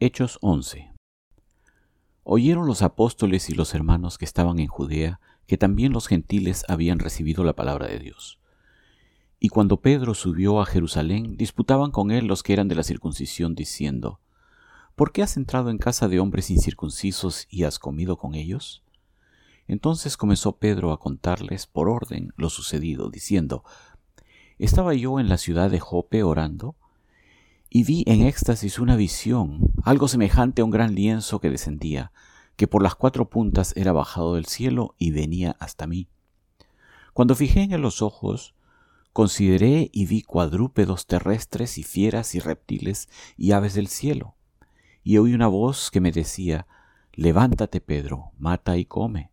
Hechos 0.00 0.38
11 0.42 0.92
Oyeron 2.24 2.66
los 2.66 2.82
apóstoles 2.82 3.48
y 3.48 3.54
los 3.54 3.74
hermanos 3.74 4.18
que 4.18 4.24
estaban 4.24 4.58
en 4.58 4.66
Judea 4.66 5.20
que 5.46 5.56
también 5.56 5.92
los 5.92 6.08
gentiles 6.08 6.64
habían 6.66 6.98
recibido 6.98 7.44
la 7.44 7.54
palabra 7.54 7.86
de 7.86 8.00
Dios. 8.00 8.40
Y 9.38 9.50
cuando 9.50 9.80
Pedro 9.82 10.14
subió 10.14 10.60
a 10.60 10.66
Jerusalén, 10.66 11.36
disputaban 11.36 11.92
con 11.92 12.10
él 12.10 12.26
los 12.26 12.42
que 12.42 12.54
eran 12.54 12.66
de 12.66 12.74
la 12.74 12.82
circuncisión, 12.82 13.54
diciendo, 13.54 14.18
¿Por 14.96 15.12
qué 15.12 15.22
has 15.22 15.36
entrado 15.36 15.70
en 15.70 15.78
casa 15.78 16.08
de 16.08 16.18
hombres 16.18 16.50
incircuncisos 16.50 17.46
y 17.48 17.62
has 17.62 17.78
comido 17.78 18.16
con 18.16 18.34
ellos? 18.34 18.82
Entonces 19.68 20.16
comenzó 20.16 20.56
Pedro 20.56 20.90
a 20.90 20.98
contarles 20.98 21.68
por 21.68 21.88
orden 21.88 22.32
lo 22.36 22.50
sucedido, 22.50 23.10
diciendo, 23.10 23.62
Estaba 24.58 24.92
yo 24.94 25.20
en 25.20 25.28
la 25.28 25.38
ciudad 25.38 25.70
de 25.70 25.78
Jope 25.78 26.24
orando, 26.24 26.74
y 27.76 27.82
vi 27.82 28.04
en 28.06 28.22
éxtasis 28.22 28.78
una 28.78 28.94
visión, 28.94 29.58
algo 29.82 30.06
semejante 30.06 30.62
a 30.62 30.64
un 30.64 30.70
gran 30.70 30.94
lienzo 30.94 31.40
que 31.40 31.50
descendía, 31.50 32.12
que 32.54 32.68
por 32.68 32.84
las 32.84 32.94
cuatro 32.94 33.28
puntas 33.28 33.72
era 33.76 33.90
bajado 33.90 34.36
del 34.36 34.44
cielo 34.44 34.94
y 34.96 35.10
venía 35.10 35.56
hasta 35.58 35.88
mí. 35.88 36.06
Cuando 37.14 37.34
fijé 37.34 37.62
en 37.62 37.72
él 37.72 37.80
los 37.80 38.00
ojos, 38.00 38.54
consideré 39.12 39.90
y 39.92 40.06
vi 40.06 40.22
cuadrúpedos 40.22 41.08
terrestres 41.08 41.76
y 41.76 41.82
fieras 41.82 42.36
y 42.36 42.38
reptiles 42.38 43.08
y 43.36 43.50
aves 43.50 43.74
del 43.74 43.88
cielo. 43.88 44.36
Y 45.02 45.18
oí 45.18 45.34
una 45.34 45.48
voz 45.48 45.90
que 45.90 46.00
me 46.00 46.12
decía, 46.12 46.68
Levántate, 47.12 47.80
Pedro, 47.80 48.30
mata 48.38 48.76
y 48.76 48.84
come. 48.84 49.32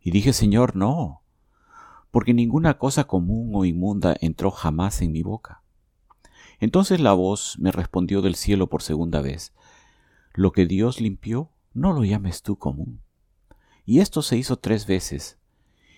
Y 0.00 0.10
dije, 0.10 0.32
Señor, 0.32 0.74
no, 0.74 1.22
porque 2.10 2.34
ninguna 2.34 2.78
cosa 2.78 3.04
común 3.04 3.52
o 3.54 3.64
inmunda 3.64 4.16
entró 4.20 4.50
jamás 4.50 5.02
en 5.02 5.12
mi 5.12 5.22
boca. 5.22 5.59
Entonces 6.60 7.00
la 7.00 7.14
voz 7.14 7.58
me 7.58 7.72
respondió 7.72 8.20
del 8.20 8.34
cielo 8.34 8.68
por 8.68 8.82
segunda 8.82 9.20
vez, 9.22 9.52
Lo 10.34 10.52
que 10.52 10.66
Dios 10.66 11.00
limpió, 11.00 11.50
no 11.74 11.92
lo 11.92 12.04
llames 12.04 12.42
tú 12.42 12.56
común. 12.56 13.00
Y 13.84 13.98
esto 13.98 14.22
se 14.22 14.36
hizo 14.36 14.56
tres 14.56 14.86
veces, 14.86 15.38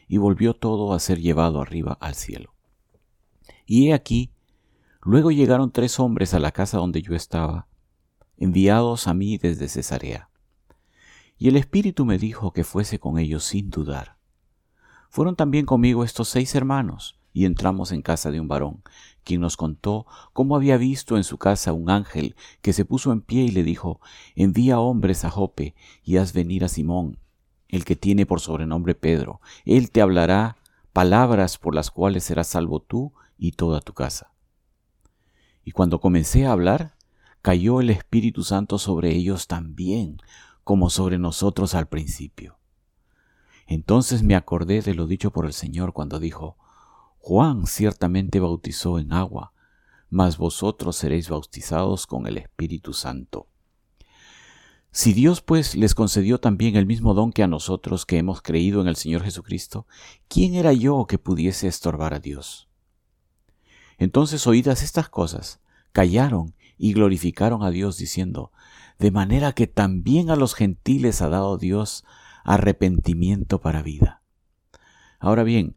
y 0.09 0.17
volvió 0.17 0.55
todo 0.55 0.95
a 0.95 1.01
ser 1.01 1.21
llevado 1.21 1.61
arriba 1.61 1.99
al 2.01 2.15
cielo. 2.15 2.55
Y 3.67 3.89
he 3.89 3.95
aquí, 3.95 4.31
luego 5.03 5.31
llegaron 5.31 5.71
tres 5.71 6.01
hombres 6.01 6.33
a 6.33 6.39
la 6.39 6.53
casa 6.53 6.79
donde 6.79 7.03
yo 7.03 7.15
estaba, 7.15 7.67
enviados 8.39 9.07
a 9.09 9.15
mí 9.15 9.37
desde 9.37 9.69
Cesarea. 9.69 10.31
Y 11.37 11.49
el 11.49 11.57
Espíritu 11.57 12.05
me 12.05 12.19
dijo 12.19 12.53
que 12.53 12.65
fuese 12.65 12.99
con 12.99 13.19
ellos 13.19 13.45
sin 13.45 13.69
dudar. 13.69 14.17
Fueron 15.11 15.37
también 15.37 15.67
conmigo 15.67 16.05
estos 16.05 16.29
seis 16.29 16.55
hermanos, 16.55 17.19
y 17.33 17.45
entramos 17.45 17.93
en 17.93 18.03
casa 18.03 18.31
de 18.31 18.41
un 18.41 18.49
varón, 18.49 18.83
quien 19.25 19.41
nos 19.41 19.57
contó 19.57 20.07
cómo 20.33 20.57
había 20.57 20.77
visto 20.77 21.17
en 21.17 21.25
su 21.25 21.39
casa 21.39 21.73
un 21.73 21.91
ángel 21.91 22.37
que 22.61 22.73
se 22.73 22.85
puso 22.85 23.13
en 23.13 23.21
pie 23.21 23.43
y 23.43 23.51
le 23.51 23.63
dijo, 23.63 24.01
envía 24.35 24.79
hombres 24.79 25.25
a 25.25 25.31
Jope 25.31 25.75
y 26.05 26.17
haz 26.17 26.33
venir 26.33 26.65
a 26.65 26.69
Simón, 26.69 27.19
el 27.69 27.85
que 27.85 27.97
tiene 27.97 28.27
por 28.27 28.41
sobrenombre 28.41 28.95
Pedro. 28.95 29.41
Él 29.65 29.91
te 29.91 30.03
hablará 30.03 30.57
palabras 30.93 31.59
por 31.59 31.75
las 31.75 31.91
cuales 31.91 32.25
serás 32.25 32.49
salvo 32.49 32.81
tú 32.81 33.13
y 33.39 33.53
toda 33.53 33.81
tu 33.81 33.95
casa. 33.95 34.33
Y 35.65 35.71
cuando 35.71 36.01
comencé 36.01 36.47
a 36.47 36.53
hablar, 36.53 36.97
cayó 37.41 37.81
el 37.81 37.91
Espíritu 37.91 38.45
Santo 38.45 38.79
sobre 38.79 39.11
ellos 39.11 39.47
también, 39.47 40.19
como 40.65 40.91
sobre 40.91 41.19
nosotros 41.19 41.75
al 41.75 41.89
principio. 41.89 42.59
Entonces 43.67 44.23
me 44.23 44.35
acordé 44.35 44.83
de 44.83 44.95
lo 44.95 45.07
dicho 45.07 45.31
por 45.31 45.47
el 45.47 45.53
Señor 45.53 45.93
cuando 45.93 46.21
dijo, 46.21 46.57
Juan 47.25 47.69
ciertamente 47.69 48.41
bautizó 48.41 48.99
en 48.99 49.13
agua, 49.13 49.53
mas 50.11 50.39
vosotros 50.39 50.97
seréis 50.97 51.29
bautizados 51.29 52.09
con 52.09 52.27
el 52.27 52.37
Espíritu 52.37 52.93
Santo. 52.95 53.47
Si 54.91 55.13
Dios 55.13 55.41
pues 55.41 55.77
les 55.77 55.95
concedió 55.95 56.41
también 56.41 56.75
el 56.75 56.85
mismo 56.85 57.15
don 57.15 57.33
que 57.33 57.45
a 57.45 57.47
nosotros 57.47 58.07
que 58.07 58.19
hemos 58.19 58.43
creído 58.43 58.81
en 58.81 58.89
el 58.89 58.97
Señor 58.97 59.23
Jesucristo, 59.23 59.87
¿quién 60.27 60.57
era 60.57 60.73
yo 60.73 61.07
que 61.07 61.17
pudiese 61.17 61.69
estorbar 61.69 62.13
a 62.13 62.19
Dios? 62.19 62.69
Entonces 63.99 64.45
oídas 64.49 64.83
estas 64.83 65.09
cosas, 65.09 65.61
callaron 65.93 66.57
y 66.77 66.93
glorificaron 66.93 67.63
a 67.63 67.71
Dios 67.71 67.99
diciendo, 67.99 68.51
de 68.99 69.13
manera 69.13 69.53
que 69.53 69.69
también 69.69 70.29
a 70.29 70.35
los 70.35 70.57
gentiles 70.57 71.23
ha 71.23 71.29
dado 71.29 71.57
Dios 71.57 72.05
arrepentimiento 72.43 73.61
para 73.61 73.81
vida. 73.81 74.23
Ahora 75.21 75.45
bien, 75.45 75.77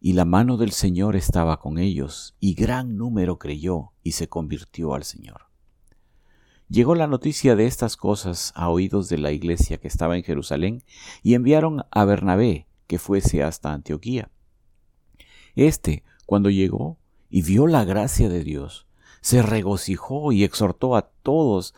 Y 0.00 0.14
la 0.14 0.24
mano 0.24 0.56
del 0.56 0.72
Señor 0.72 1.14
estaba 1.14 1.60
con 1.60 1.78
ellos, 1.78 2.34
y 2.40 2.54
gran 2.54 2.96
número 2.96 3.38
creyó 3.38 3.92
y 4.02 4.12
se 4.12 4.28
convirtió 4.28 4.94
al 4.94 5.04
Señor. 5.04 5.42
Llegó 6.70 6.94
la 6.94 7.06
noticia 7.06 7.54
de 7.54 7.66
estas 7.66 7.96
cosas 7.96 8.52
a 8.54 8.70
oídos 8.70 9.08
de 9.08 9.18
la 9.18 9.32
iglesia 9.32 9.78
que 9.78 9.88
estaba 9.88 10.16
en 10.16 10.22
Jerusalén, 10.22 10.82
y 11.22 11.34
enviaron 11.34 11.84
a 11.90 12.04
Bernabé 12.04 12.66
que 12.86 12.98
fuese 12.98 13.42
hasta 13.42 13.72
Antioquía. 13.72 14.30
Este, 15.54 16.02
cuando 16.24 16.48
llegó 16.48 16.96
y 17.28 17.42
vio 17.42 17.66
la 17.66 17.84
gracia 17.84 18.28
de 18.28 18.42
Dios, 18.42 18.86
se 19.20 19.42
regocijó 19.42 20.32
y 20.32 20.44
exhortó 20.44 20.96
a 20.96 21.10
todos 21.22 21.74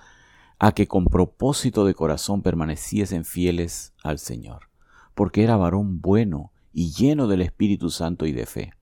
a 0.61 0.73
que 0.73 0.87
con 0.87 1.07
propósito 1.07 1.85
de 1.85 1.95
corazón 1.95 2.43
permaneciesen 2.43 3.25
fieles 3.25 3.95
al 4.05 4.21
Señor, 4.21 4.69
porque 5.15 5.43
era 5.43 5.57
varón 5.57 6.01
bueno 6.01 6.52
y 6.73 6.93
lleno 6.93 7.27
del 7.27 7.43
Espíritu 7.43 7.91
Santo 7.91 8.27
y 8.27 8.33
de 8.33 8.47
fe. 8.47 8.73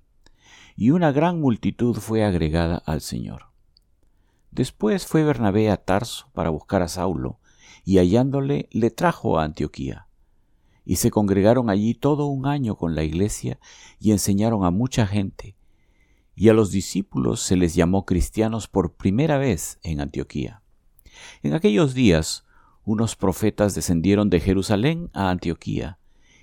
Y 0.76 0.90
una 0.90 1.12
gran 1.12 1.40
multitud 1.40 1.96
fue 1.96 2.24
agregada 2.24 2.82
al 2.86 3.00
Señor. 3.00 3.50
Después 4.50 5.06
fue 5.06 5.24
Bernabé 5.24 5.70
a 5.70 5.76
Tarso 5.76 6.28
para 6.32 6.50
buscar 6.50 6.82
a 6.82 6.88
Saulo, 6.88 7.38
y 7.84 7.98
hallándole 7.98 8.68
le 8.72 8.90
trajo 8.90 9.38
a 9.38 9.44
Antioquía. 9.44 10.06
Y 10.84 10.96
se 10.96 11.10
congregaron 11.10 11.70
allí 11.70 11.94
todo 11.94 12.26
un 12.26 12.46
año 12.46 12.76
con 12.76 12.94
la 12.94 13.04
iglesia 13.04 13.58
y 13.98 14.12
enseñaron 14.12 14.64
a 14.64 14.70
mucha 14.70 15.06
gente. 15.06 15.56
Y 16.34 16.48
a 16.48 16.52
los 16.52 16.70
discípulos 16.70 17.40
se 17.40 17.56
les 17.56 17.74
llamó 17.74 18.06
cristianos 18.06 18.66
por 18.66 18.94
primera 18.94 19.38
vez 19.38 19.78
en 19.82 20.00
Antioquía. 20.00 20.62
En 21.42 21.54
aquellos 21.54 21.94
días 21.94 22.44
unos 22.84 23.14
profetas 23.14 23.74
descendieron 23.74 24.30
de 24.30 24.40
Jerusalén 24.40 25.10
a 25.12 25.30
Antioquía, 25.30 25.98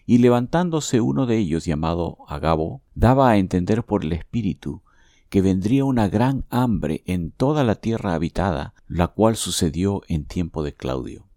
y 0.08 0.20
levantándose 0.20 1.02
uno 1.02 1.26
de 1.26 1.38
ellos 1.38 1.66
llamado 1.66 2.18
Agabo, 2.30 2.82
daba 2.96 3.30
a 3.30 3.38
entender 3.38 3.84
por 3.84 4.06
el 4.06 4.14
Espíritu 4.14 4.82
que 5.30 5.42
vendría 5.42 5.84
una 5.84 6.08
gran 6.08 6.46
hambre 6.50 7.04
en 7.06 7.32
toda 7.32 7.66
la 7.66 7.76
tierra 7.76 8.14
habitada, 8.14 8.74
la 8.88 9.10
cual 9.10 9.36
sucedió 9.36 10.02
en 10.08 10.24
tiempo 10.24 10.64
de 10.64 10.74
Claudio. 10.74 11.28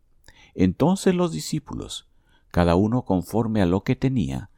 Entonces 0.54 1.16
los 1.16 1.32
discípulos, 1.32 2.06
cada 2.52 2.76
uno 2.76 3.02
conforme 3.02 3.60
a 3.60 3.66
lo 3.66 3.82
que 3.82 3.96
tenía, 3.96 4.50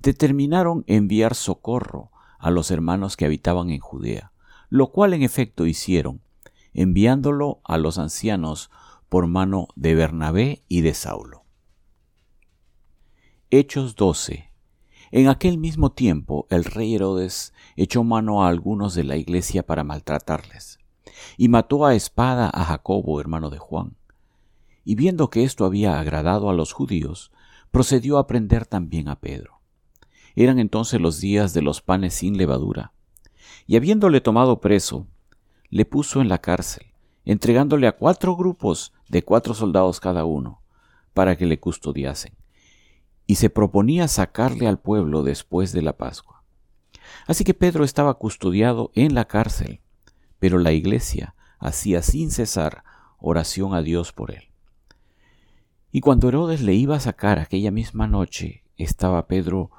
determinaron 0.00 0.82
enviar 0.88 1.36
socorro 1.36 2.10
a 2.40 2.50
los 2.50 2.72
hermanos 2.72 3.16
que 3.16 3.26
habitaban 3.26 3.70
en 3.70 3.78
Judea, 3.78 4.32
lo 4.70 4.88
cual 4.90 5.14
en 5.14 5.22
efecto 5.22 5.66
hicieron, 5.66 6.20
enviándolo 6.74 7.60
a 7.62 7.78
los 7.78 7.98
ancianos 7.98 8.72
por 9.08 9.28
mano 9.28 9.68
de 9.76 9.94
Bernabé 9.94 10.62
y 10.66 10.80
de 10.80 10.94
Saulo. 10.94 11.41
Hechos 13.54 13.96
12. 13.96 14.50
En 15.10 15.28
aquel 15.28 15.58
mismo 15.58 15.92
tiempo 15.92 16.46
el 16.48 16.64
rey 16.64 16.94
Herodes 16.94 17.52
echó 17.76 18.02
mano 18.02 18.42
a 18.42 18.48
algunos 18.48 18.94
de 18.94 19.04
la 19.04 19.18
iglesia 19.18 19.62
para 19.62 19.84
maltratarles, 19.84 20.78
y 21.36 21.48
mató 21.48 21.84
a 21.84 21.94
espada 21.94 22.48
a 22.48 22.64
Jacobo, 22.64 23.20
hermano 23.20 23.50
de 23.50 23.58
Juan. 23.58 23.94
Y 24.86 24.94
viendo 24.94 25.28
que 25.28 25.44
esto 25.44 25.66
había 25.66 26.00
agradado 26.00 26.48
a 26.48 26.54
los 26.54 26.72
judíos, 26.72 27.30
procedió 27.70 28.16
a 28.16 28.26
prender 28.26 28.64
también 28.64 29.10
a 29.10 29.20
Pedro. 29.20 29.60
Eran 30.34 30.58
entonces 30.58 30.98
los 30.98 31.20
días 31.20 31.52
de 31.52 31.60
los 31.60 31.82
panes 31.82 32.14
sin 32.14 32.38
levadura. 32.38 32.94
Y 33.66 33.76
habiéndole 33.76 34.22
tomado 34.22 34.62
preso, 34.62 35.08
le 35.68 35.84
puso 35.84 36.22
en 36.22 36.30
la 36.30 36.38
cárcel, 36.38 36.86
entregándole 37.26 37.86
a 37.86 37.98
cuatro 37.98 38.34
grupos 38.34 38.94
de 39.10 39.22
cuatro 39.22 39.52
soldados 39.52 40.00
cada 40.00 40.24
uno, 40.24 40.62
para 41.12 41.36
que 41.36 41.44
le 41.44 41.60
custodiasen 41.60 42.32
y 43.26 43.36
se 43.36 43.50
proponía 43.50 44.08
sacarle 44.08 44.66
al 44.66 44.78
pueblo 44.78 45.22
después 45.22 45.72
de 45.72 45.82
la 45.82 45.96
Pascua. 45.96 46.42
Así 47.26 47.44
que 47.44 47.54
Pedro 47.54 47.84
estaba 47.84 48.14
custodiado 48.14 48.90
en 48.94 49.14
la 49.14 49.26
cárcel, 49.26 49.80
pero 50.38 50.58
la 50.58 50.72
iglesia 50.72 51.34
hacía 51.58 52.02
sin 52.02 52.30
cesar 52.30 52.84
oración 53.18 53.74
a 53.74 53.82
Dios 53.82 54.12
por 54.12 54.32
él. 54.32 54.48
Y 55.92 56.00
cuando 56.00 56.28
Herodes 56.28 56.62
le 56.62 56.74
iba 56.74 56.96
a 56.96 57.00
sacar 57.00 57.38
aquella 57.38 57.70
misma 57.70 58.08
noche, 58.08 58.64
estaba 58.76 59.26
Pedro 59.28 59.70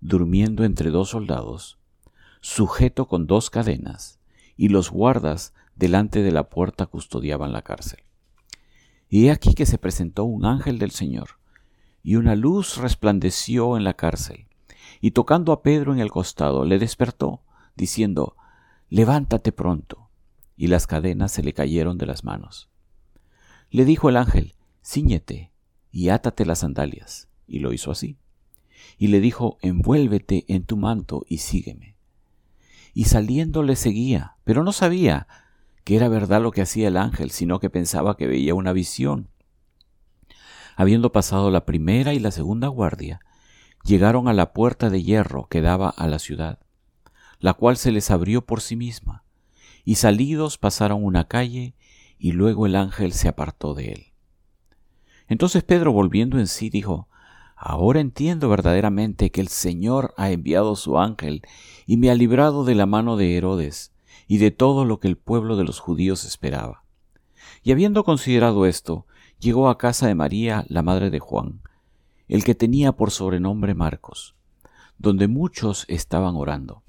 durmiendo 0.00 0.64
entre 0.64 0.90
dos 0.90 1.10
soldados, 1.10 1.78
sujeto 2.40 3.08
con 3.08 3.26
dos 3.26 3.50
cadenas, 3.50 4.20
y 4.56 4.68
los 4.68 4.90
guardas 4.90 5.54
delante 5.74 6.22
de 6.22 6.30
la 6.30 6.50
puerta 6.50 6.86
custodiaban 6.86 7.52
la 7.52 7.62
cárcel. 7.62 8.00
Y 9.08 9.26
he 9.26 9.30
aquí 9.30 9.54
que 9.54 9.66
se 9.66 9.78
presentó 9.78 10.24
un 10.24 10.44
ángel 10.44 10.78
del 10.78 10.90
Señor, 10.90 11.38
y 12.02 12.16
una 12.16 12.36
luz 12.36 12.76
resplandeció 12.76 13.76
en 13.76 13.84
la 13.84 13.94
cárcel, 13.94 14.46
y 15.00 15.12
tocando 15.12 15.52
a 15.52 15.62
Pedro 15.62 15.92
en 15.92 16.00
el 16.00 16.10
costado, 16.10 16.64
le 16.64 16.78
despertó, 16.78 17.42
diciendo, 17.76 18.36
Levántate 18.88 19.52
pronto. 19.52 20.10
Y 20.54 20.66
las 20.66 20.86
cadenas 20.86 21.32
se 21.32 21.42
le 21.42 21.54
cayeron 21.54 21.96
de 21.96 22.04
las 22.06 22.24
manos. 22.24 22.68
Le 23.70 23.86
dijo 23.86 24.10
el 24.10 24.18
ángel, 24.18 24.54
Cíñete 24.84 25.50
y 25.90 26.10
átate 26.10 26.44
las 26.44 26.58
sandalias. 26.58 27.28
Y 27.46 27.60
lo 27.60 27.72
hizo 27.72 27.90
así. 27.90 28.18
Y 28.98 29.08
le 29.08 29.20
dijo, 29.20 29.56
Envuélvete 29.62 30.44
en 30.48 30.64
tu 30.64 30.76
manto 30.76 31.24
y 31.26 31.38
sígueme. 31.38 31.96
Y 32.92 33.04
saliendo 33.04 33.62
le 33.62 33.76
seguía, 33.76 34.36
pero 34.44 34.62
no 34.62 34.72
sabía 34.72 35.26
que 35.84 35.96
era 35.96 36.08
verdad 36.08 36.42
lo 36.42 36.50
que 36.52 36.62
hacía 36.62 36.88
el 36.88 36.98
ángel, 36.98 37.30
sino 37.30 37.60
que 37.60 37.70
pensaba 37.70 38.16
que 38.16 38.26
veía 38.26 38.54
una 38.54 38.74
visión. 38.74 39.28
Habiendo 40.76 41.12
pasado 41.12 41.50
la 41.50 41.64
primera 41.64 42.14
y 42.14 42.18
la 42.18 42.30
segunda 42.30 42.68
guardia, 42.68 43.20
llegaron 43.84 44.28
a 44.28 44.32
la 44.32 44.52
puerta 44.52 44.90
de 44.90 45.02
hierro 45.02 45.46
que 45.48 45.60
daba 45.60 45.90
a 45.90 46.06
la 46.06 46.18
ciudad, 46.18 46.60
la 47.38 47.54
cual 47.54 47.76
se 47.76 47.92
les 47.92 48.10
abrió 48.10 48.44
por 48.46 48.60
sí 48.60 48.76
misma, 48.76 49.24
y 49.84 49.96
salidos 49.96 50.58
pasaron 50.58 51.04
una 51.04 51.28
calle, 51.28 51.74
y 52.18 52.32
luego 52.32 52.66
el 52.66 52.76
ángel 52.76 53.12
se 53.12 53.28
apartó 53.28 53.74
de 53.74 53.92
él. 53.92 54.06
Entonces 55.26 55.64
Pedro, 55.64 55.92
volviendo 55.92 56.38
en 56.38 56.46
sí, 56.46 56.70
dijo, 56.70 57.08
Ahora 57.64 58.00
entiendo 58.00 58.48
verdaderamente 58.48 59.30
que 59.30 59.40
el 59.40 59.46
Señor 59.46 60.14
ha 60.16 60.32
enviado 60.32 60.74
su 60.74 60.98
ángel 60.98 61.42
y 61.86 61.96
me 61.96 62.10
ha 62.10 62.14
librado 62.16 62.64
de 62.64 62.74
la 62.74 62.86
mano 62.86 63.16
de 63.16 63.36
Herodes 63.36 63.92
y 64.26 64.38
de 64.38 64.50
todo 64.50 64.84
lo 64.84 64.98
que 64.98 65.06
el 65.06 65.16
pueblo 65.16 65.56
de 65.56 65.62
los 65.62 65.78
judíos 65.78 66.24
esperaba. 66.24 66.82
Y 67.62 67.70
habiendo 67.70 68.02
considerado 68.02 68.66
esto, 68.66 69.06
llegó 69.42 69.68
a 69.68 69.76
casa 69.76 70.06
de 70.06 70.14
María, 70.14 70.64
la 70.68 70.82
madre 70.82 71.10
de 71.10 71.18
Juan, 71.18 71.62
el 72.28 72.44
que 72.44 72.54
tenía 72.54 72.92
por 72.92 73.10
sobrenombre 73.10 73.74
Marcos, 73.74 74.36
donde 74.98 75.26
muchos 75.26 75.84
estaban 75.88 76.36
orando. 76.36 76.84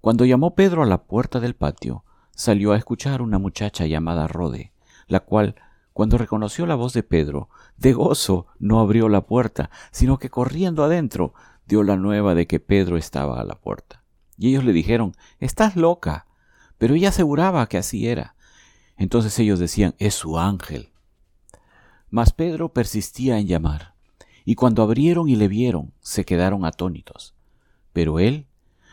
Cuando 0.00 0.24
llamó 0.24 0.54
Pedro 0.54 0.82
a 0.82 0.86
la 0.86 1.04
puerta 1.04 1.38
del 1.38 1.54
patio, 1.54 2.02
salió 2.34 2.72
a 2.72 2.78
escuchar 2.78 3.20
una 3.20 3.38
muchacha 3.38 3.84
llamada 3.84 4.26
Rode, 4.26 4.72
la 5.06 5.20
cual 5.20 5.56
cuando 5.92 6.16
reconoció 6.16 6.64
la 6.64 6.76
voz 6.76 6.94
de 6.94 7.02
Pedro, 7.02 7.50
de 7.76 7.92
gozo 7.92 8.46
no 8.58 8.80
abrió 8.80 9.10
la 9.10 9.26
puerta, 9.26 9.68
sino 9.90 10.18
que 10.18 10.30
corriendo 10.30 10.82
adentro 10.82 11.34
dio 11.66 11.82
la 11.82 11.96
nueva 11.96 12.34
de 12.34 12.46
que 12.46 12.58
Pedro 12.58 12.96
estaba 12.96 13.38
a 13.38 13.44
la 13.44 13.56
puerta. 13.56 14.02
Y 14.38 14.48
ellos 14.48 14.64
le 14.64 14.72
dijeron, 14.72 15.14
Estás 15.40 15.76
loca. 15.76 16.26
Pero 16.78 16.94
ella 16.94 17.08
aseguraba 17.08 17.66
que 17.66 17.76
así 17.76 18.06
era. 18.08 18.36
Entonces 18.96 19.36
ellos 19.40 19.58
decían, 19.58 19.94
Es 19.98 20.14
su 20.14 20.38
ángel. 20.38 20.92
Mas 22.10 22.32
Pedro 22.32 22.72
persistía 22.72 23.38
en 23.38 23.46
llamar, 23.46 23.94
y 24.44 24.54
cuando 24.54 24.82
abrieron 24.82 25.28
y 25.28 25.36
le 25.36 25.48
vieron, 25.48 25.92
se 26.00 26.24
quedaron 26.24 26.64
atónitos. 26.64 27.34
Pero 27.92 28.18
él, 28.18 28.46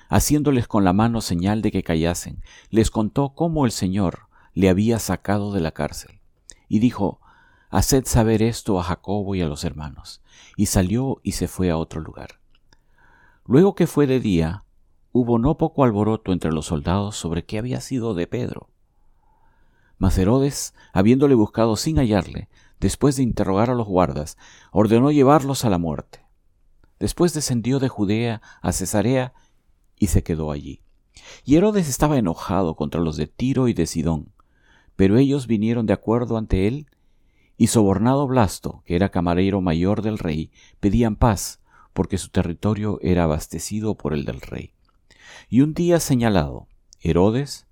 haciéndoles 0.10 0.68
con 0.68 0.84
la 0.84 0.94
mano 0.94 1.22
señal 1.22 1.62
de 1.62 1.72
que 1.72 1.84
callasen, 1.84 2.42
les 2.70 2.92
contó 2.92 3.34
cómo 3.34 3.66
el 3.66 3.72
Señor 3.72 4.28
le 4.54 4.70
había 4.70 5.00
sacado 5.00 5.54
de 5.54 5.62
la 5.62 5.72
cárcel 5.72 6.20
y 6.68 6.80
dijo, 6.80 7.20
Haced 7.70 8.06
saber 8.06 8.42
esto 8.42 8.80
a 8.80 8.84
Jacobo 8.84 9.36
y 9.36 9.42
a 9.42 9.48
los 9.48 9.64
hermanos. 9.64 10.22
Y 10.56 10.68
salió 10.68 11.20
y 11.24 11.34
se 11.34 11.48
fue 11.48 11.70
a 11.70 11.78
otro 11.78 12.00
lugar. 12.00 12.40
Luego 13.46 13.76
que 13.76 13.88
fue 13.88 14.08
de 14.08 14.20
día, 14.20 14.64
hubo 15.12 15.40
no 15.40 15.58
poco 15.58 15.84
alboroto 15.84 16.32
entre 16.32 16.52
los 16.52 16.68
soldados 16.68 17.16
sobre 17.16 17.46
qué 17.46 17.58
había 17.58 17.82
sido 17.82 18.14
de 18.14 18.28
Pedro. 18.28 18.70
Mas 19.98 20.18
Herodes, 20.18 20.74
habiéndole 20.94 21.36
buscado 21.36 21.76
sin 21.76 21.98
hallarle, 21.98 22.50
después 22.80 23.16
de 23.16 23.24
interrogar 23.24 23.70
a 23.70 23.76
los 23.76 23.88
guardas, 23.88 24.38
ordenó 24.72 25.12
llevarlos 25.12 25.66
a 25.66 25.70
la 25.70 25.78
muerte. 25.78 26.26
Después 27.00 27.34
descendió 27.34 27.80
de 27.80 27.90
Judea 27.90 28.42
a 28.62 28.72
Cesarea 28.72 29.34
y 29.98 30.08
se 30.08 30.24
quedó 30.24 30.52
allí. 30.52 30.82
Y 31.44 31.56
Herodes 31.56 31.88
estaba 31.90 32.18
enojado 32.18 32.76
contra 32.76 33.02
los 33.02 33.18
de 33.18 33.28
Tiro 33.28 33.68
y 33.68 33.74
de 33.74 33.88
Sidón, 33.88 34.34
pero 34.96 35.18
ellos 35.18 35.48
vinieron 35.48 35.86
de 35.86 35.94
acuerdo 35.94 36.38
ante 36.38 36.68
él, 36.68 36.88
y 37.58 37.68
sobornado 37.68 38.28
Blasto, 38.28 38.84
que 38.86 38.96
era 38.96 39.10
camarero 39.10 39.62
mayor 39.62 40.02
del 40.02 40.18
rey, 40.18 40.52
pedían 40.80 41.16
paz, 41.16 41.62
porque 41.94 42.18
su 42.18 42.30
territorio 42.30 43.00
era 43.02 43.24
abastecido 43.24 43.96
por 43.96 44.14
el 44.14 44.26
del 44.26 44.42
rey. 44.42 44.74
Y 45.50 45.62
un 45.62 45.74
día 45.74 46.00
señalado, 46.00 46.68
Herodes, 47.00 47.66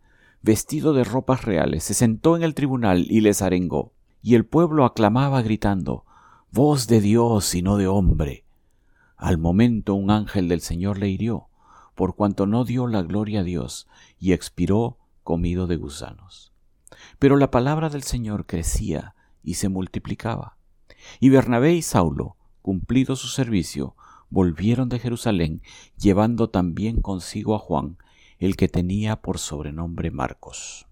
vestido 0.43 0.93
de 0.93 1.05
ropas 1.05 1.43
reales, 1.43 1.85
se 1.85 1.93
sentó 1.93 2.35
en 2.35 2.43
el 2.43 2.53
tribunal 2.53 3.07
y 3.09 3.21
les 3.21 3.41
arengó, 3.41 3.93
y 4.21 4.35
el 4.35 4.45
pueblo 4.45 4.85
aclamaba 4.85 5.41
gritando, 5.41 6.05
Voz 6.51 6.85
de 6.85 7.01
Dios 7.01 7.55
y 7.55 7.63
no 7.63 7.77
de 7.77 7.87
hombre. 7.87 8.45
Al 9.17 9.39
momento 9.39 9.95
un 9.95 10.11
ángel 10.11 10.49
del 10.49 10.61
Señor 10.61 10.99
le 10.99 11.09
hirió, 11.09 11.47
por 11.95 12.15
cuanto 12.15 12.45
no 12.45 12.65
dio 12.65 12.87
la 12.87 13.01
gloria 13.01 13.39
a 13.39 13.43
Dios, 13.43 13.87
y 14.19 14.33
expiró 14.33 14.97
comido 15.23 15.65
de 15.65 15.77
gusanos. 15.77 16.51
Pero 17.17 17.37
la 17.37 17.49
palabra 17.49 17.89
del 17.89 18.03
Señor 18.03 18.45
crecía 18.45 19.15
y 19.43 19.55
se 19.55 19.69
multiplicaba. 19.69 20.57
Y 21.19 21.29
Bernabé 21.29 21.73
y 21.73 21.81
Saulo, 21.81 22.35
cumplido 22.61 23.15
su 23.15 23.27
servicio, 23.27 23.95
volvieron 24.29 24.89
de 24.89 24.99
Jerusalén, 24.99 25.61
llevando 25.97 26.49
también 26.49 27.01
consigo 27.01 27.55
a 27.55 27.59
Juan, 27.59 27.97
el 28.39 28.55
que 28.55 28.67
tenía 28.67 29.17
por 29.17 29.37
sobrenombre 29.39 30.11
Marcos. 30.11 30.87